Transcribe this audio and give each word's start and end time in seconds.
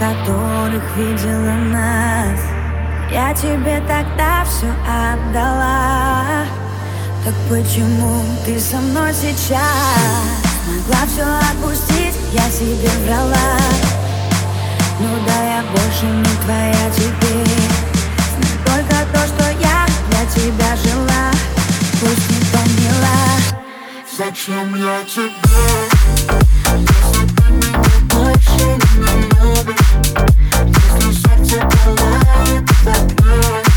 которых 0.00 0.82
видела 0.96 1.52
нас. 1.52 2.40
Я 3.12 3.34
тебе 3.34 3.82
тогда 3.86 4.44
все 4.46 4.72
отдала. 4.88 6.46
Так 7.22 7.34
почему 7.50 8.24
ты 8.46 8.58
со 8.58 8.78
мной 8.78 9.12
сейчас? 9.12 9.60
Могла 10.66 11.06
все 11.06 11.24
отпустить, 11.50 12.16
я 12.32 12.48
себе 12.50 12.88
врала. 13.04 13.58
Ну 15.00 15.08
да, 15.26 15.56
я 15.56 15.62
больше 15.70 16.06
не 16.06 16.36
твоя 16.44 16.90
теперь. 16.96 17.60
Только 18.64 18.96
то, 19.12 19.26
что 19.26 19.50
я 19.60 19.86
для 20.08 20.24
тебя 20.30 20.76
жила. 20.76 21.30
Пусть 22.00 22.30
не 22.30 22.40
поняла. 22.52 23.20
Зачем 24.16 24.74
я 24.76 25.04
тебе, 25.04 25.60
если 26.78 27.26
ты 27.26 27.52
не 27.52 27.99
There's 28.60 28.84
no 31.00 31.10
such 31.12 31.52
a 31.52 31.68
thing 32.84 33.69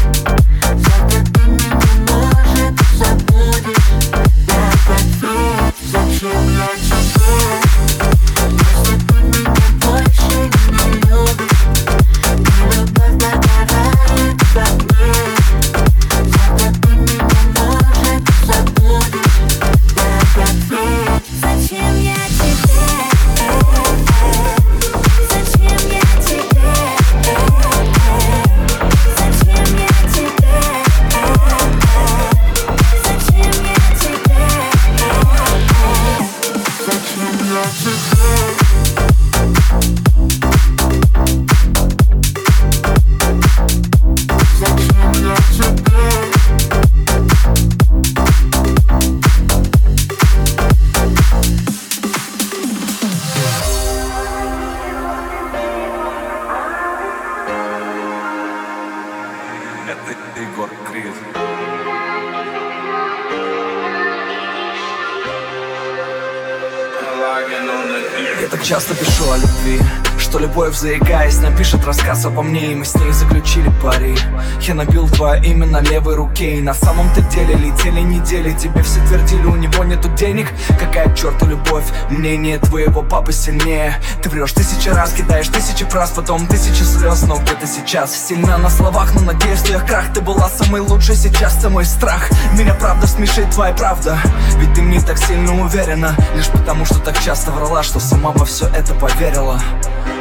напишет 71.73 71.85
рассказ 71.85 72.25
обо 72.25 72.41
мне 72.41 72.71
И 72.71 72.75
мы 72.75 72.85
с 72.85 72.95
ней 72.95 73.11
заключили 73.11 73.71
пари. 73.81 74.15
Я 74.61 74.75
набил 74.75 75.07
твое 75.07 75.43
имя 75.43 75.65
на 75.65 75.81
левой 75.81 76.15
руке 76.15 76.57
И 76.57 76.61
на 76.61 76.73
самом-то 76.73 77.21
деле 77.21 77.55
летели 77.55 78.01
недели. 78.01 78.51
Тебе 78.53 78.81
все 78.83 78.99
твердили, 79.07 79.45
у 79.45 79.55
него 79.55 79.83
нету 79.83 80.09
денег 80.09 80.47
Какая 80.93 81.09
к 81.09 81.15
черту 81.15 81.47
любовь, 81.47 81.85
мнение 82.11 82.59
твоего 82.59 83.01
папы 83.01 83.33
сильнее. 83.33 83.99
Ты 84.21 84.29
врешь 84.29 84.51
тысячи 84.51 84.89
раз, 84.89 85.11
кидаешь 85.13 85.47
тысячи 85.47 85.85
фраз 85.85 86.11
Потом 86.11 86.45
тысячи 86.45 86.83
слез, 86.83 87.23
но 87.23 87.37
где-то 87.37 87.65
сейчас. 87.65 88.15
Сильно 88.15 88.59
на 88.59 88.69
словах, 88.69 89.15
но 89.15 89.21
на 89.21 89.33
действиях. 89.33 89.87
Крах 89.87 90.13
Ты 90.13 90.21
была 90.21 90.47
самой 90.47 90.81
лучшей, 90.81 91.15
сейчас 91.15 91.55
ты 91.55 91.69
мой 91.69 91.85
страх. 91.85 92.29
Меня 92.53 92.75
правда 92.75 93.07
смешит 93.07 93.49
твоя 93.49 93.73
правда. 93.73 94.19
Ведь 94.57 94.71
ты 94.75 94.83
мне 94.83 95.01
так 95.01 95.17
сильно 95.17 95.59
уверена. 95.65 96.15
Лишь 96.35 96.49
потому, 96.49 96.85
что 96.85 96.99
так 96.99 97.19
часто 97.19 97.49
врала 97.49 97.81
Что 97.81 97.99
сама 97.99 98.29
во 98.29 98.45
все 98.45 98.67
это 98.67 98.93
поверила. 98.93 99.59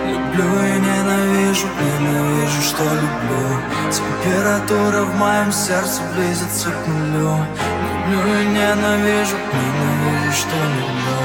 Люблю 0.06 0.44
и 0.44 0.80
ненавижу, 0.80 1.66
ненавижу, 2.00 2.62
что 2.62 2.82
люблю. 2.84 3.60
Температура 3.90 5.02
в 5.02 5.14
моем 5.16 5.52
сердце 5.52 6.00
близится 6.14 6.70
к 6.70 6.88
нулю 6.88 7.36
Люблю 8.08 8.34
и 8.34 8.46
ненавижу, 8.46 9.36
ненавижу, 9.52 10.32
что 10.32 10.56
люблю 10.56 11.20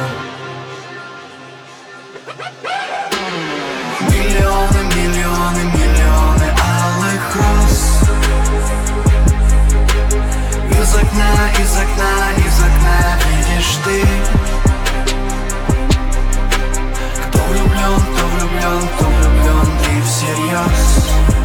Миллионы, 4.02 4.82
миллионы, 4.96 5.64
миллионы 5.74 6.48
алых 6.62 7.36
роз. 7.36 7.78
Из 10.70 10.96
окна, 10.96 11.32
из 11.60 11.74
окна, 11.78 12.12
из 12.46 12.58
окна 12.60 12.98
видишь 13.26 13.76
ты. 13.84 13.98
Кто 17.28 17.40
влюблен, 17.40 18.00
кто 18.14 18.24
влюблен, 18.28 18.88
кто 18.96 19.06
влюблен 19.06 19.70
и 19.90 20.02
всерьез 20.04 21.37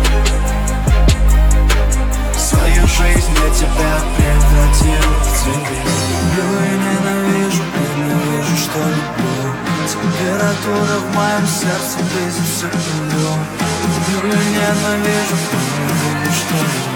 жизнь 3.03 3.35
для 3.35 3.51
тебя 3.51 4.01
превратил 4.17 5.11
в 5.21 5.39
цветы 5.39 5.77
Люблю 6.35 6.59
и 6.61 6.75
ненавижу, 6.85 7.63
ненавижу, 7.97 8.57
что 8.57 8.79
люблю. 8.79 9.55
Температура 9.87 10.99
в 11.01 11.17
моем 11.17 11.47
сердце 11.47 11.99
близится 11.99 12.69
к 12.69 12.75
нулю. 12.75 13.35
Люблю 14.09 14.33
и 14.33 14.47
ненавижу, 14.47 15.37
ненавижу, 15.79 16.33
что 16.33 16.55
люблю 16.55 16.92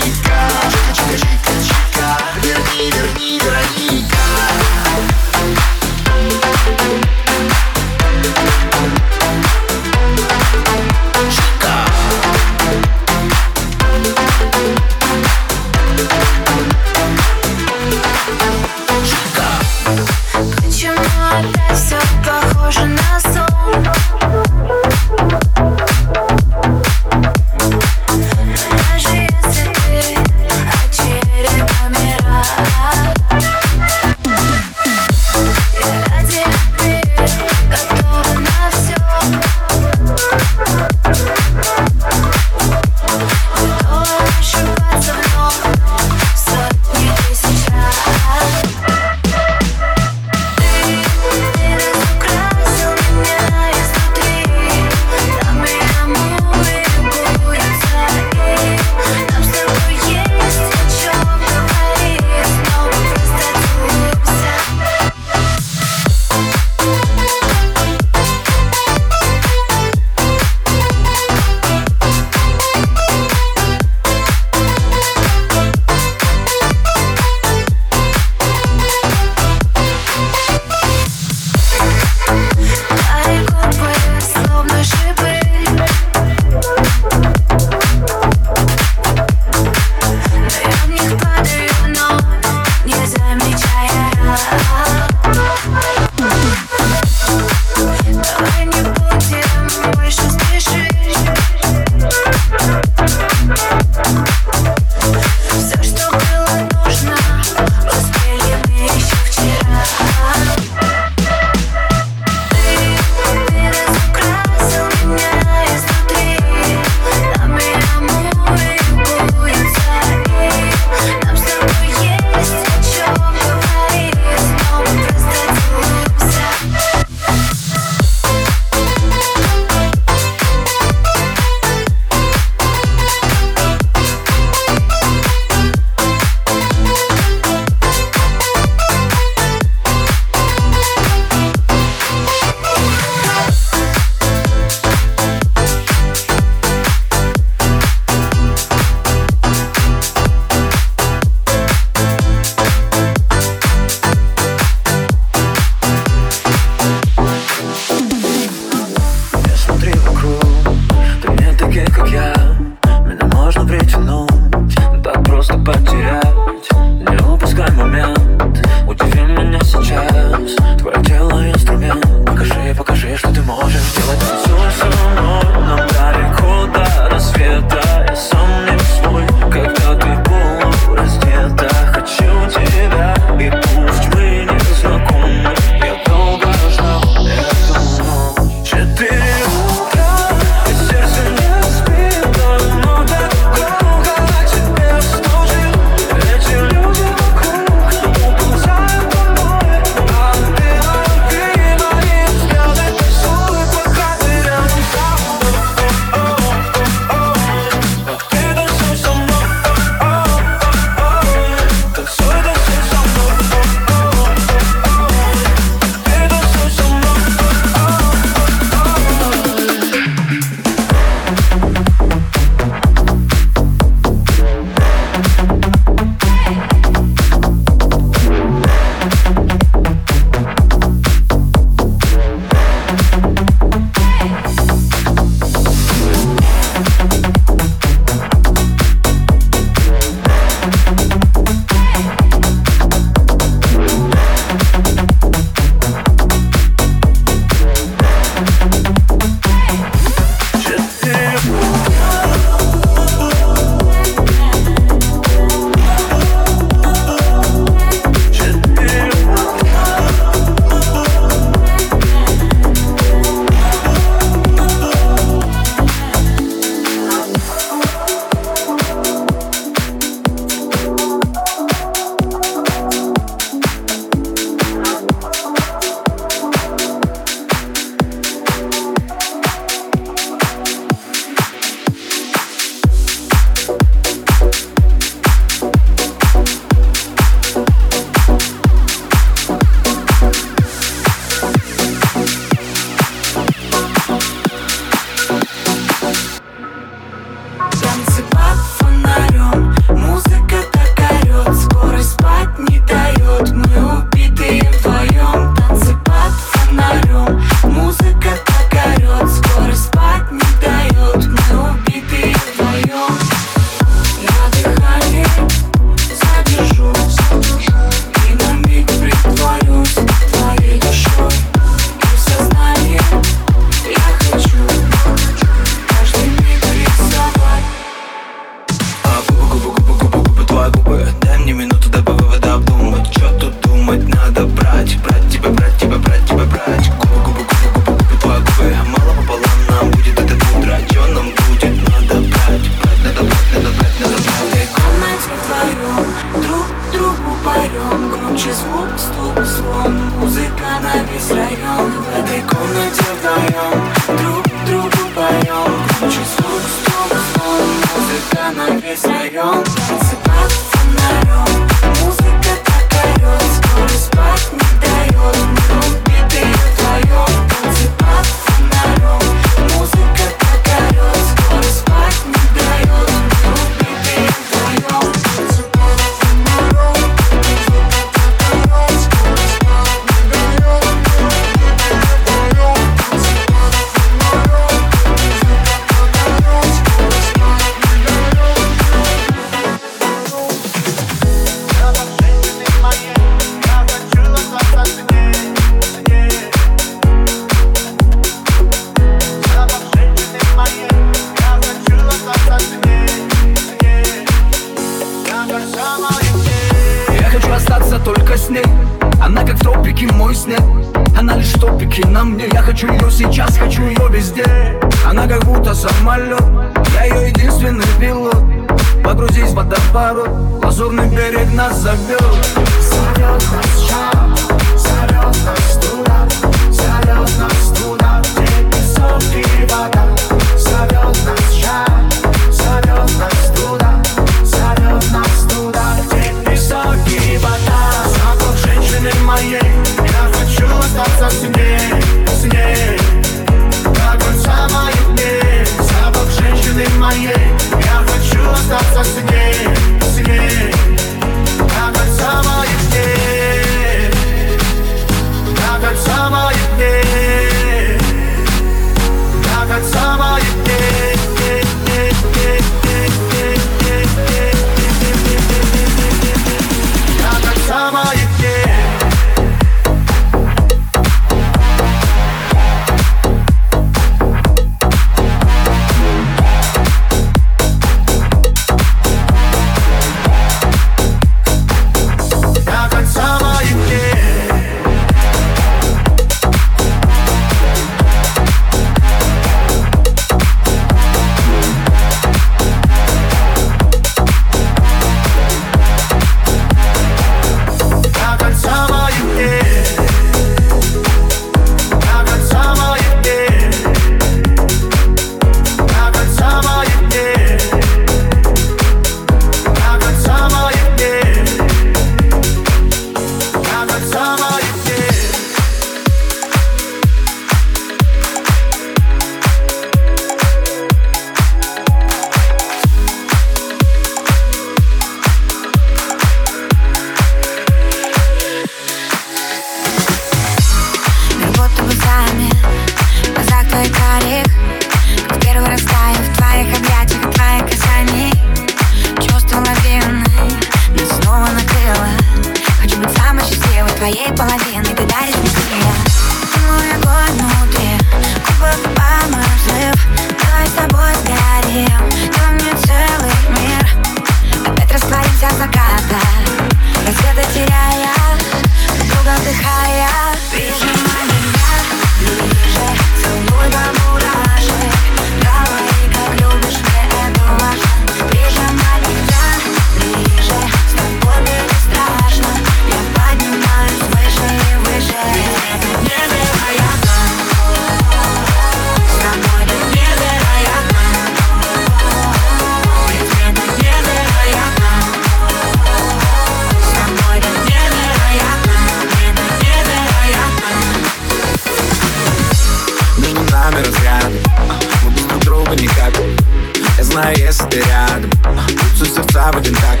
глаза 599.44 599.50
в 599.50 599.80
так 599.80 600.00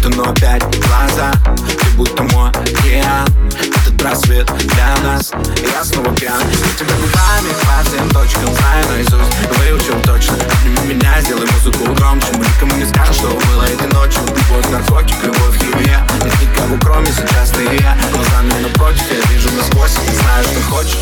Утону 0.00 0.30
опять 0.30 0.62
глаза 0.80 1.32
Ты 1.66 1.90
будто 1.96 2.22
мой 2.24 2.50
океан 2.50 3.26
Этот 3.52 3.96
просвет 3.98 4.50
для 4.58 4.96
нас 5.02 5.32
Я 5.62 5.84
снова 5.84 6.14
пьян 6.14 6.40
Я 6.40 6.74
тебя 6.76 6.94
губами 6.96 7.52
по 7.62 7.88
всем 7.88 8.10
точкам 8.10 8.54
Знаю 8.54 8.88
наизусть, 8.88 9.58
выучил 9.58 10.00
точно. 10.04 10.34
Обними 10.34 10.94
меня, 10.94 11.20
сделай 11.20 11.46
музыку 11.52 11.92
громче. 11.94 12.26
Мы 12.32 12.44
никому 12.44 12.74
не 12.76 12.86
скажем, 12.86 13.14
что 13.14 13.28
было 13.28 13.62
этой 13.64 13.88
ночью. 13.92 14.22
Любовь, 14.26 14.68
наркотик, 14.70 15.22
любовь, 15.22 15.58
химия 15.58 16.06
Нет 16.24 16.34
никого, 16.40 16.76
кроме 16.80 17.06
сейчас 17.06 17.50
ты 17.50 17.64
и 17.64 17.82
я. 17.82 17.96
Глазами 18.12 18.52
напротив, 18.62 19.04
я 19.10 19.32
вижу 19.32 19.50
насквозь 19.52 19.92
Знаю, 19.92 20.44
что 20.44 20.60
хочешь. 20.70 20.98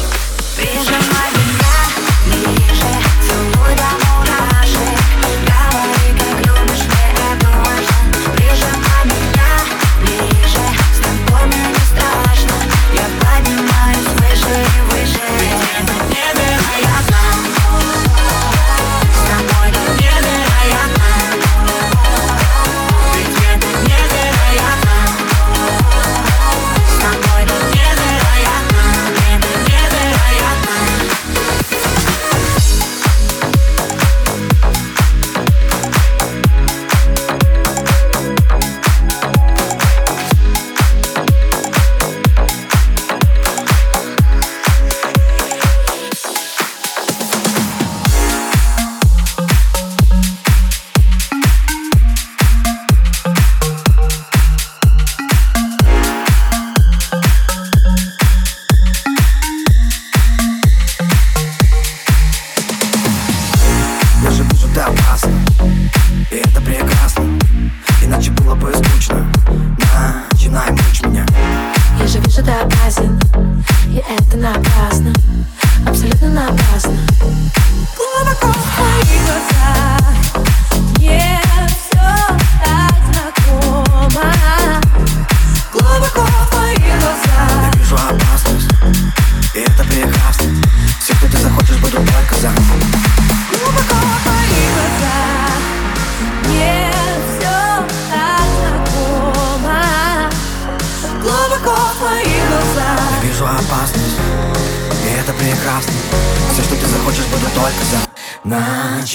Прижимай 0.57 1.31
меня 1.33 2.55
ближе. 2.57 3.06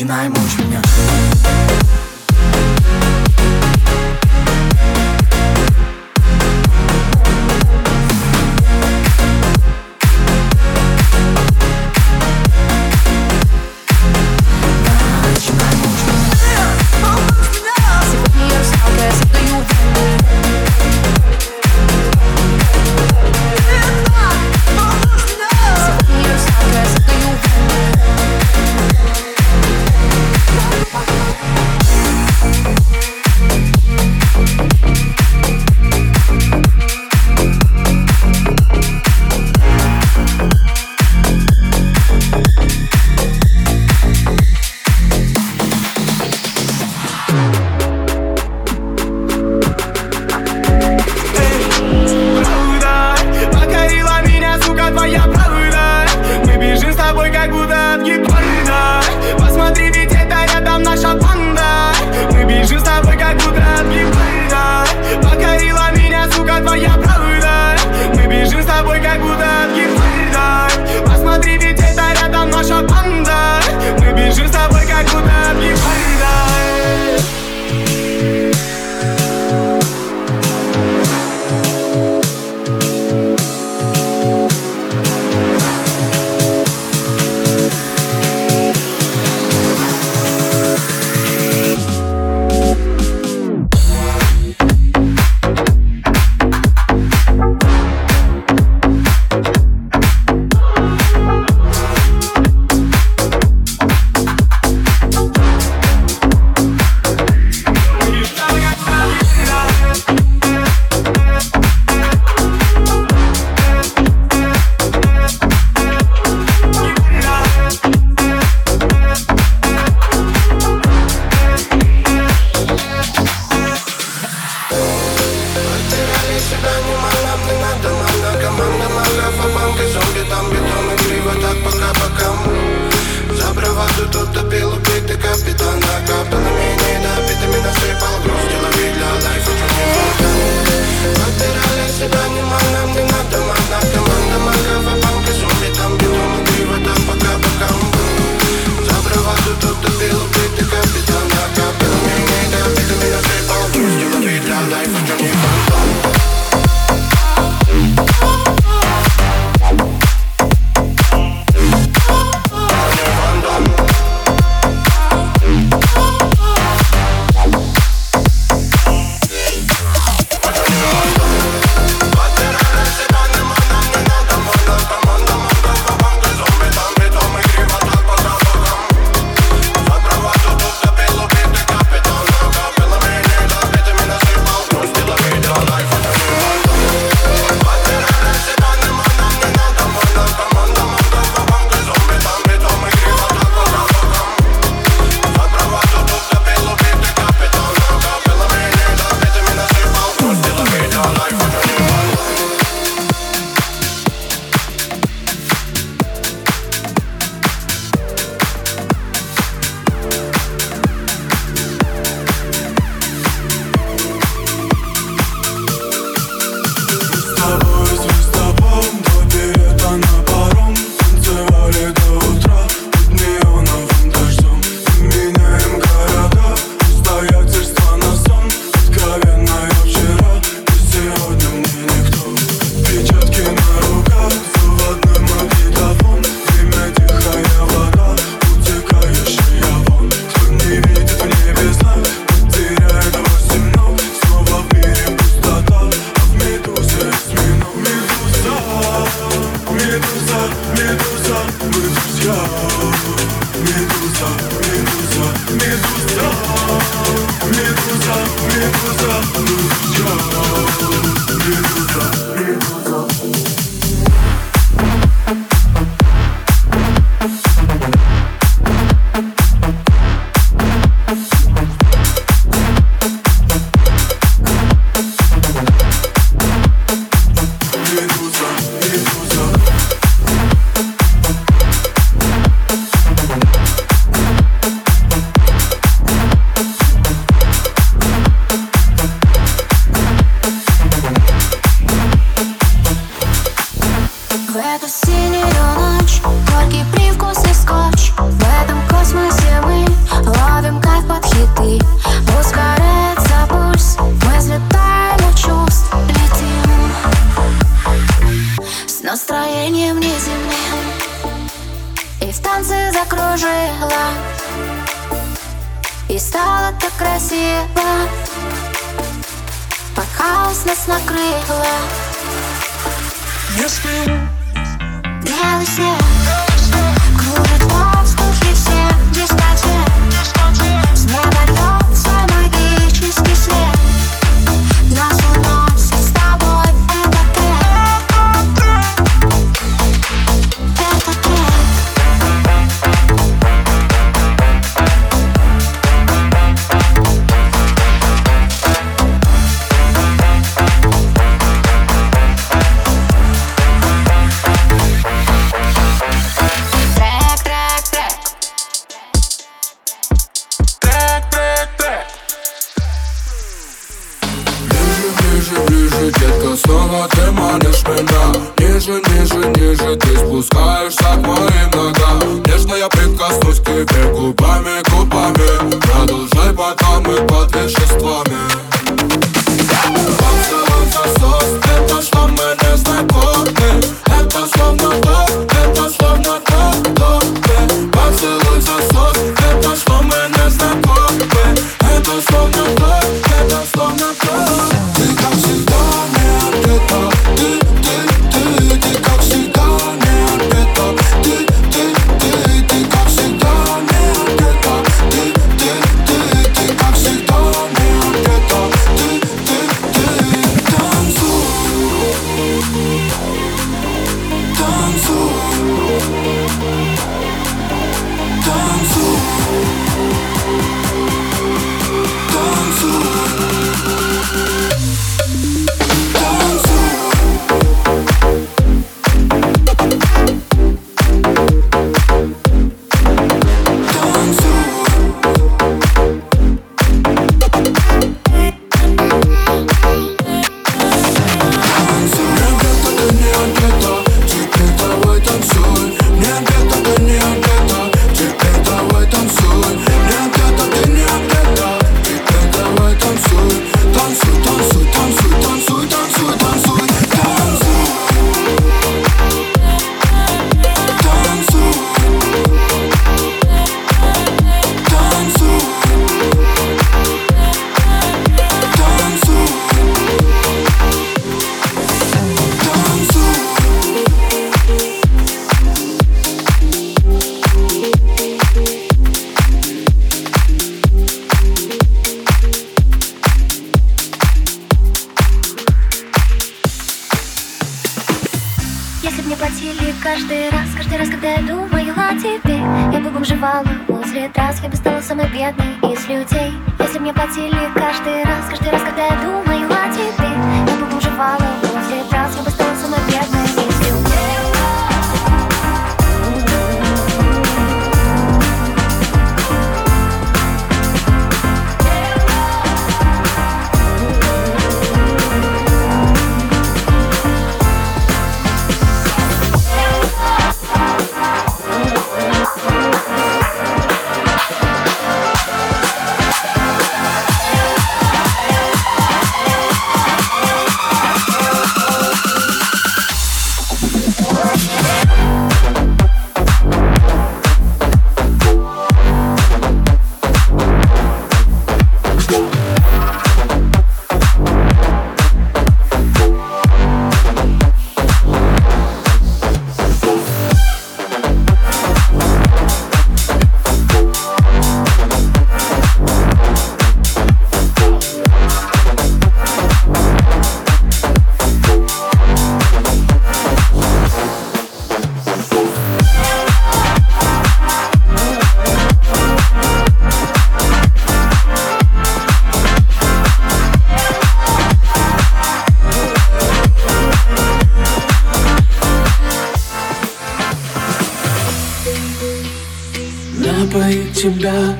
Начинай 0.00 0.28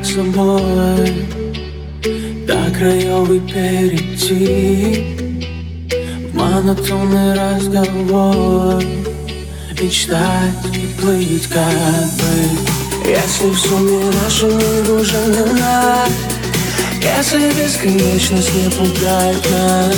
собой 0.06 1.26
До 2.48 2.72
краевой 2.78 3.40
перейти. 3.42 5.18
В 6.32 6.36
монотонный 6.36 7.34
разговор 7.34 8.84
Мечтать 9.80 10.66
и 10.74 10.88
плыть 11.02 11.48
как 11.48 11.66
бы 12.18 13.10
Если 13.10 13.50
в 13.50 13.58
сумме 13.58 14.04
нашем 14.24 14.60
нужен 14.88 15.36
она 15.50 16.06
Если 17.02 17.52
бесконечность 17.54 18.54
не 18.54 18.70
пугает 18.70 19.50
нас 19.52 19.96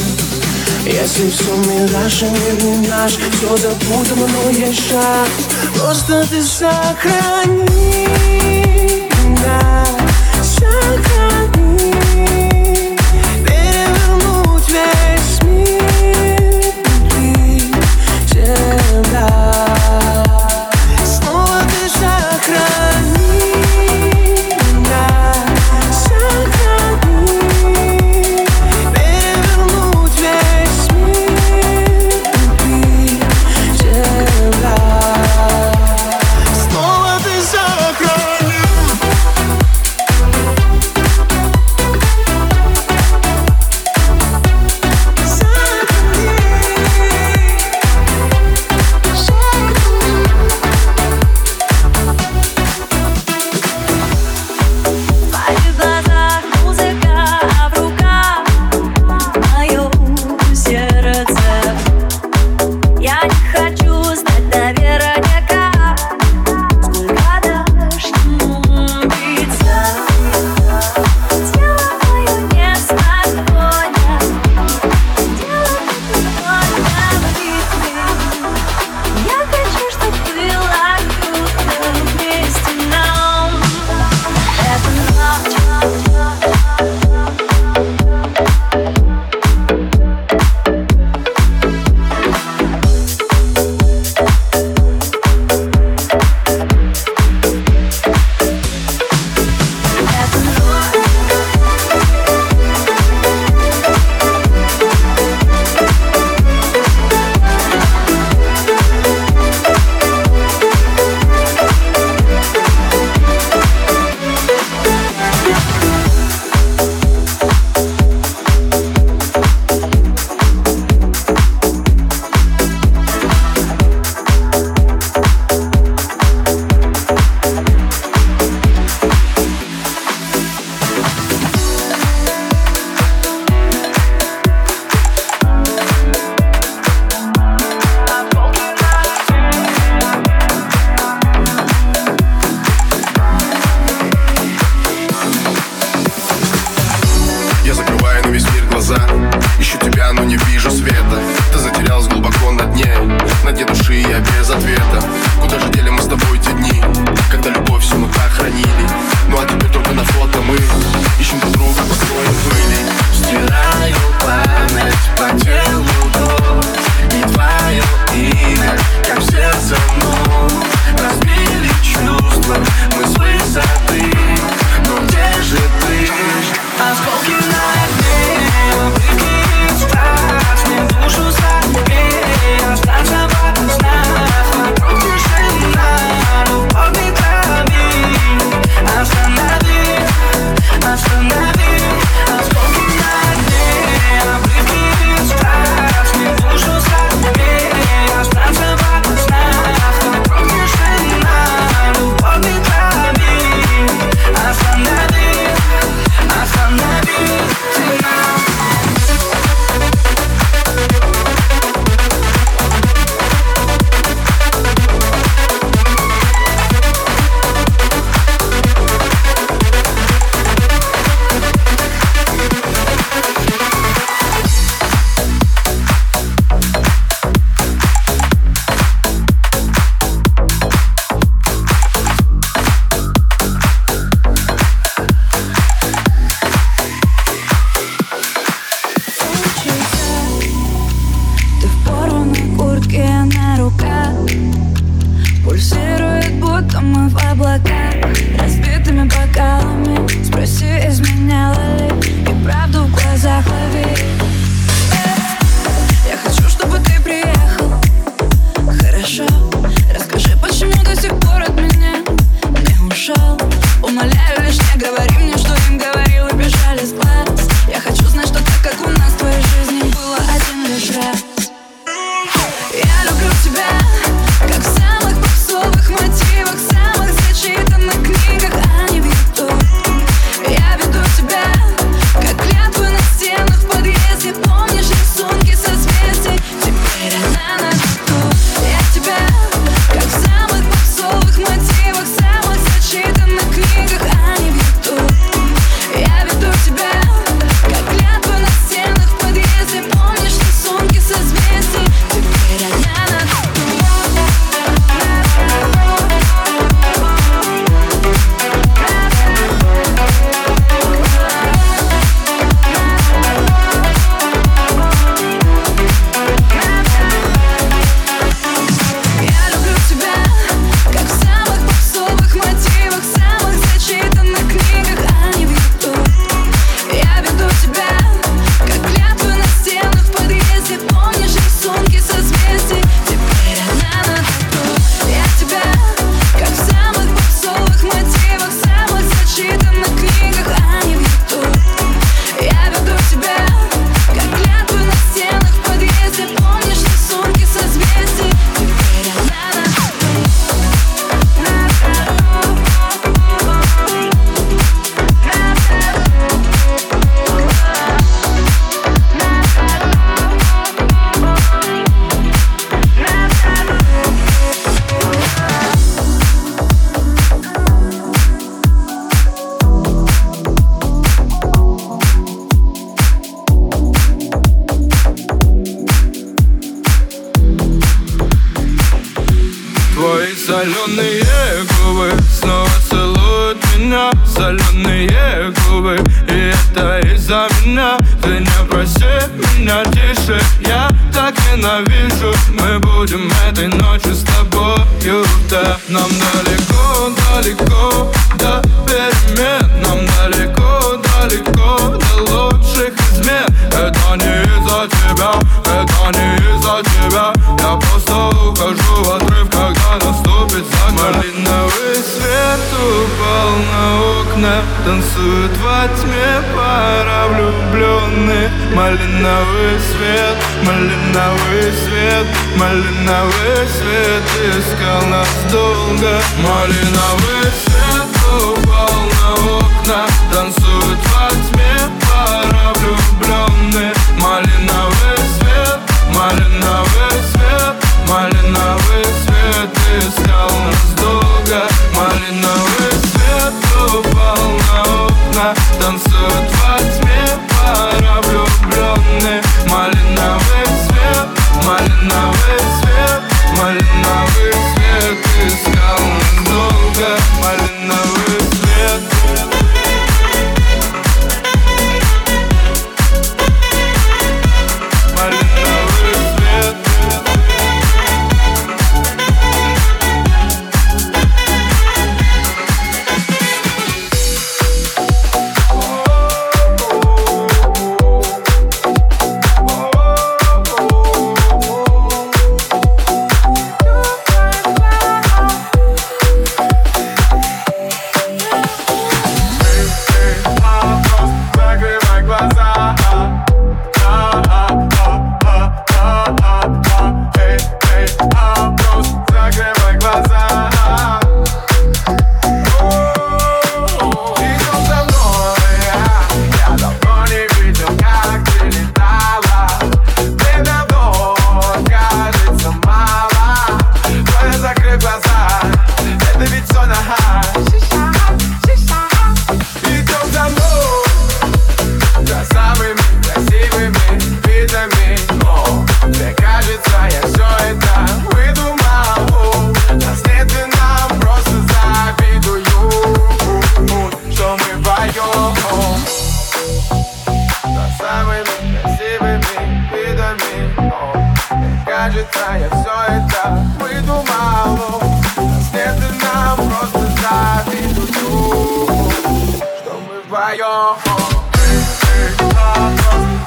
если 0.86 1.30
в 1.30 1.36
сумме 1.36 1.88
наши 1.94 2.26
мир 2.26 2.62
не 2.62 2.88
наш, 2.90 3.14
все 3.14 3.58
запутано, 3.58 4.28
но 4.28 4.50
есть 4.50 4.90
шаг 4.90 5.30
Просто 5.78 6.28
ты 6.30 6.44
сохрани. 6.44 8.33
night 9.46 10.03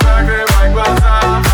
Закрывай 0.02 0.72
глаза 0.72 1.45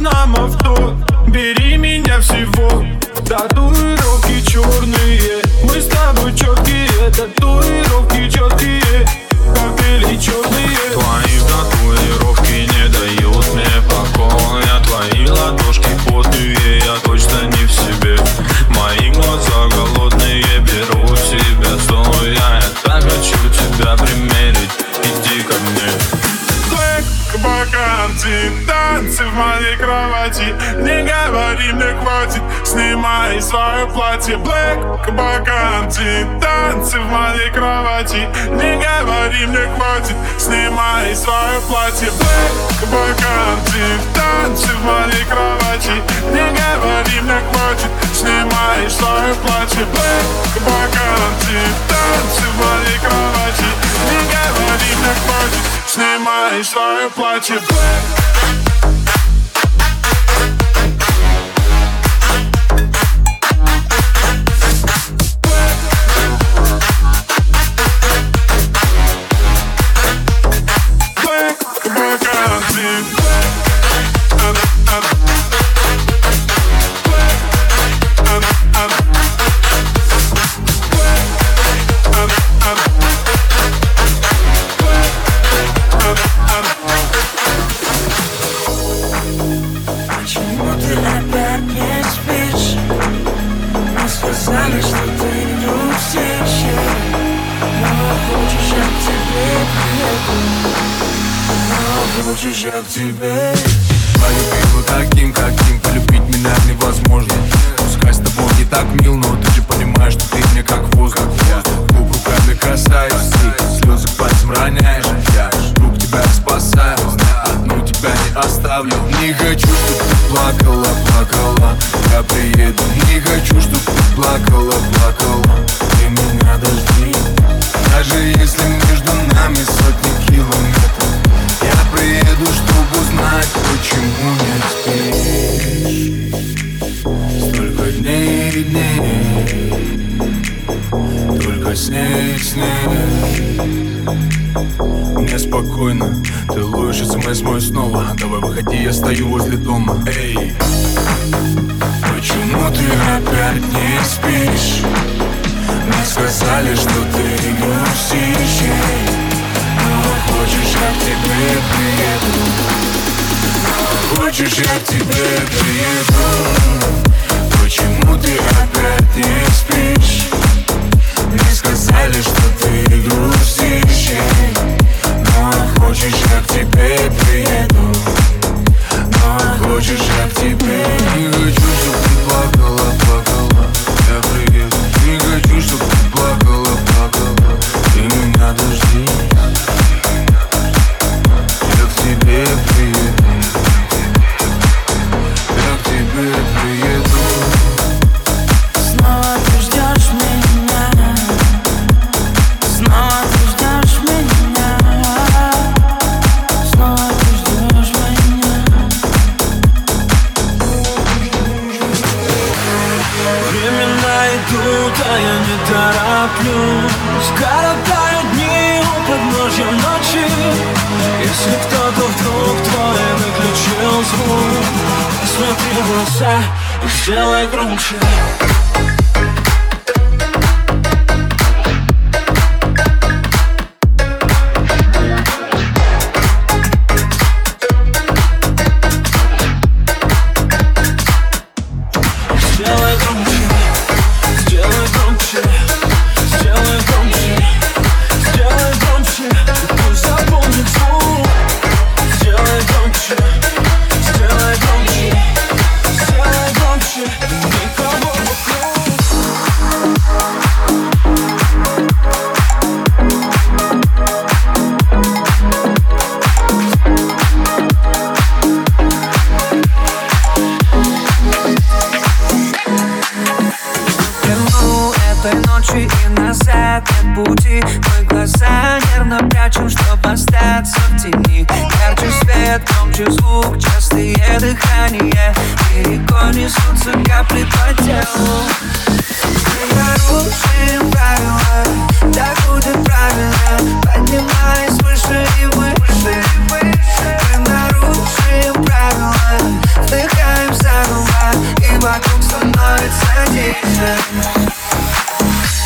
Panama. 0.00 0.39
кровати. 37.60 38.28
Не 38.52 38.76
говори, 38.76 39.46
мне 39.46 39.68
хватит 39.76 40.16
Снимай 40.38 41.14
свое 41.14 41.60
платье. 41.68 42.10
Блэк 42.10 42.88
бакантин 42.90 44.00
Танцы 44.14 44.68
в 44.68 44.84
моей 44.84 45.24
кровати. 45.24 45.94
Не 46.32 46.46
говори, 46.58 47.20
мне 47.20 47.38
хватит 47.48 47.90
Снимай 48.14 48.88
свое 48.88 49.34
платье. 49.42 49.84
Блэк 49.92 50.62
бакантин 50.66 51.72
Танцы 51.90 52.44
в 52.48 52.56
моей 52.60 52.98
кровати. 52.98 53.68
Не 54.08 54.20
говори, 54.34 54.90
мне 55.00 55.12
хватит 55.22 55.64
Снимай 55.86 56.64
свое 56.64 57.10
платье. 57.10 57.56
Блэк. 57.56 58.19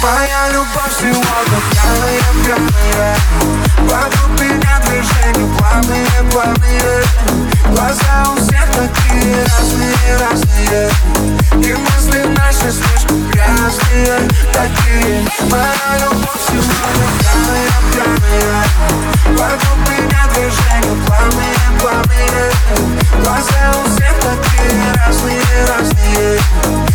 Моя 0.05 0.51
любовь 0.53 0.93
сегодня 1.01 1.59
пьяная, 1.71 2.21
пьяная 2.45 3.17
Вокруг 3.89 4.39
меня 4.39 4.79
движения 4.85 5.49
плавные, 5.57 6.07
плавные 6.31 7.03
Глаза 7.71 8.25
у 8.31 8.37
всех 8.37 8.67
такие 8.67 9.43
разные, 9.45 10.17
разные. 10.21 10.91
И 11.53 11.73
мысли 11.73 12.23
наши 12.37 12.71
слишком 12.71 13.31
грязные, 13.31 14.29
такие 14.53 15.27
Моя 15.51 15.97
любовь 15.99 16.43
сегодня 16.49 17.09
пьяная, 17.19 17.79
пьяная 17.95 18.65
Вокруг 19.39 19.79
меня 19.89 20.23
движения 20.35 21.07
плавные, 21.07 21.57
плавные 21.81 22.53
Глаза 23.23 23.73
у 23.83 23.89
всех 23.89 24.15
такие 24.21 24.93
разные, 24.97 25.41
разные. 25.67 26.39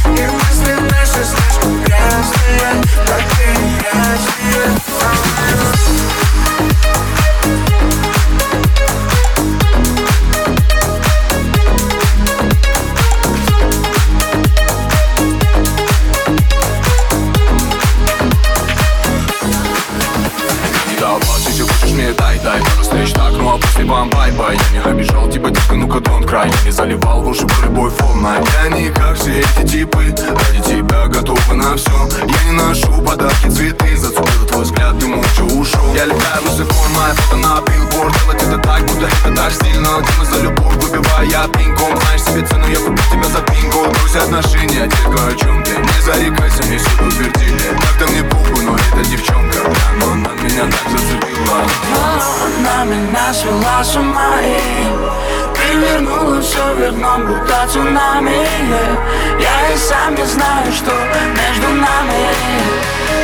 И 0.05 0.28
мысли 0.28 0.74
наши 0.91 1.26
слишком 1.26 1.82
грязные, 1.84 2.99
такие 3.06 3.78
грязные 3.80 4.80
Давай, 6.97 7.28
после 23.80 23.86
вам 23.86 24.09
бай-бай 24.09 24.57
Я 24.73 24.80
не 24.80 24.91
обижал 24.91 25.30
тебя, 25.30 25.49
детка, 25.49 25.73
ну-ка 25.73 25.97
don't 25.99 26.25
cry. 26.25 26.47
Я 26.47 26.65
не 26.65 26.71
заливал 26.71 27.21
в 27.21 27.27
уши 27.27 27.45
любой 27.63 27.91
волна 27.91 28.38
Я 28.63 28.69
не 28.69 28.89
как 28.89 29.17
все 29.17 29.39
эти 29.39 29.67
типы. 29.67 30.15
Ради 30.17 30.61
тебя 30.63 31.07
готовы 31.07 31.53
на 31.55 31.75
все 31.75 31.91
Я 32.27 32.43
не 32.45 32.51
ношу 32.51 33.01
подарки, 33.01 33.47
цветы 33.47 33.89
Зацепил 33.97 34.45
твой 34.47 34.63
взгляд, 34.63 34.97
ты 34.99 35.07
молча 35.07 35.41
ушел. 35.41 35.93
Я 35.93 36.05
летаю 36.05 36.41
высоко, 36.43 36.73
моя 36.95 37.13
фото 37.13 37.36
на 37.38 37.61
билборд. 37.61 38.13
Делать 38.23 38.43
это 38.43 38.57
так, 38.57 38.86
будто 38.86 39.05
это 39.05 39.36
так 39.36 39.51
стильно. 39.51 39.89
Делай 40.01 40.25
за 40.32 40.41
любовь, 40.41 40.75
выбивая 40.75 41.47
пинком. 41.49 41.97
Знаешь 41.99 42.23
себе 42.23 42.45
цену, 42.47 42.65
я 42.67 42.80
куплю 42.80 43.03
тебя 43.11 43.27
за 43.30 43.41
бинго 43.41 43.89
Брось 43.89 44.15
отношения, 44.15 44.88
детка, 44.88 45.27
о 45.27 45.36
чем 45.36 45.63
ты? 45.63 45.71
Не 45.77 46.01
зарекайся, 46.01 46.63
мне 46.63 46.77
все 46.77 47.05
утвердили. 47.05 47.59
Так-то 47.82 48.11
мне 48.11 48.23
похуй, 48.23 48.65
но 48.65 48.75
эта 48.75 49.09
девчонка. 49.09 49.59
Да, 49.63 49.71
Но 49.99 50.11
она 50.13 50.32
меня 50.41 50.63
так 50.63 50.91
зацепила. 50.91 51.59
Она 52.57 52.86
меня 52.86 53.34
свела 53.34 53.68
с 53.84 53.95
ума 53.95 54.41
и 54.41 54.59
Перевернула 55.55 56.41
все 56.41 56.74
вверх 56.76 56.95
дном, 56.95 57.28
будто 57.28 57.67
цунами 57.72 58.32
yeah. 58.32 59.39
Я 59.39 59.74
и 59.74 59.78
сам 59.78 60.15
не 60.15 60.26
знаю, 60.26 60.72
что 60.72 60.91
между 60.91 61.67
нами. 61.67 62.22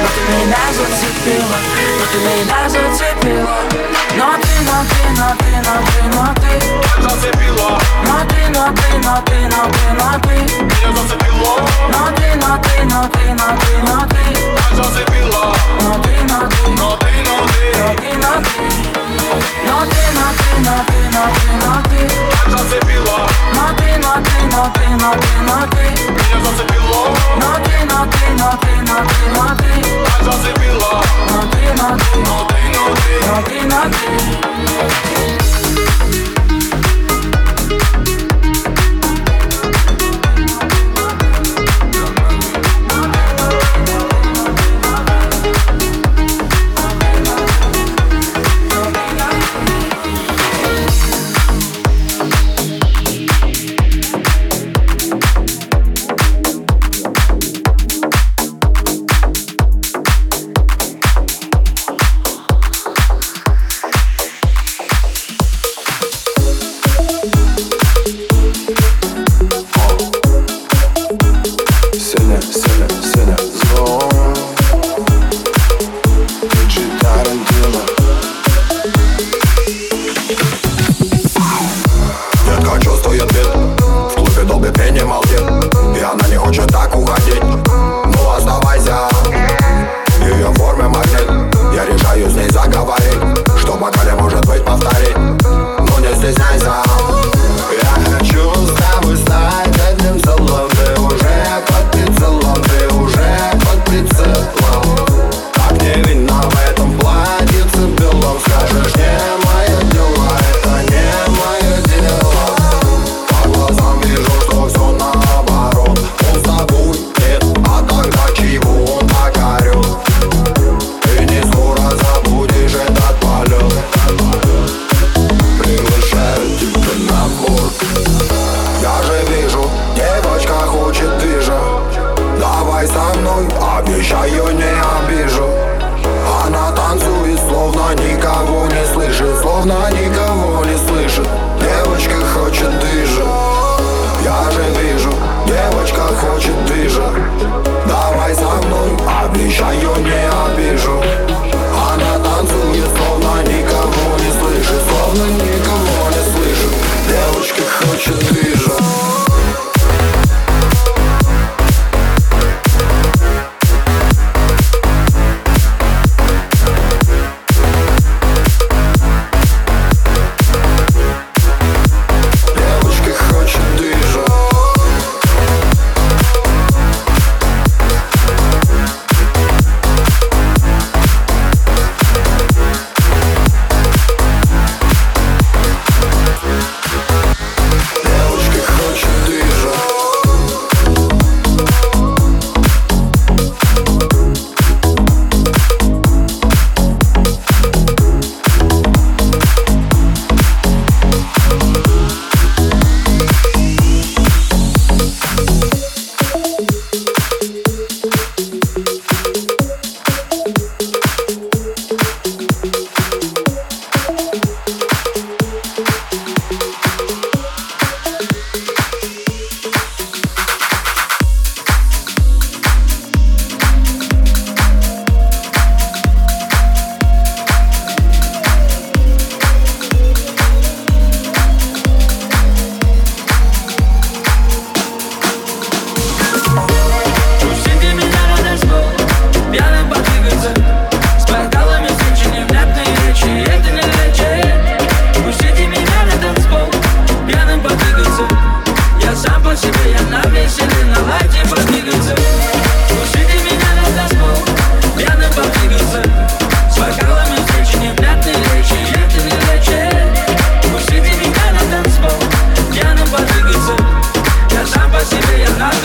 Но 0.01 0.07
ты 0.13 0.21
меня 0.31 0.63
зацепила, 0.71 1.57
но 1.99 2.05
ты 2.11 2.17
меня 2.19 2.69
зацепила 2.69 3.94
На 4.17 4.37
ты, 4.37 4.61
на 4.63 4.85
ты, 4.89 5.09
на 5.19 5.35
ты, 5.35 5.51
на 5.61 5.73
ты, 5.83 6.01
на 6.15 6.25
ты 6.35 6.51
Меня 6.65 6.95
зацепила 7.01 7.69
На 8.05 8.17
ты, 8.25 8.41
на 8.49 8.63
ты, 8.71 8.97
на 9.03 9.13
ты, 9.21 9.47
на 9.49 9.61
ты, 9.73 9.93
на 9.93 10.19
ты 10.19 10.35
Меня 10.63 10.89
зацепила 10.95 11.55
На 11.89 12.11
ты, 12.15 12.35
на 12.35 12.57
ты, 12.63 12.85
на 12.85 12.99
ты, 13.09 13.33
на 13.33 13.47
ты, 13.59 13.73
на 13.83 14.07
ты 14.07 14.23
Меня 14.31 14.75
зацепила 14.77 15.43
На 15.75 15.93
ты, 15.99 16.15
на 16.15 16.29
ты, 16.31 16.45
на 16.45 16.49
ты, 16.95 17.69
на 21.11 21.25
ты 21.25 21.33
На 25.41 25.57
ты, 25.71 25.83
Меня 26.11 26.37
зацепила 26.45 27.01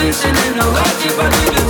Женщины, 0.01 0.55
но 0.55 0.63
эти 0.79 1.13
подруги 1.15 1.60